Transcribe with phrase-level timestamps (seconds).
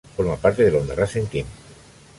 [0.17, 1.45] Forma parte del Honda Racing Team.